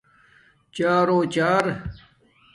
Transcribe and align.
چارݸ 0.75 1.19
چار 1.33 1.65